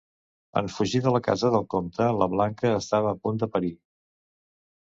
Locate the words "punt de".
3.27-3.51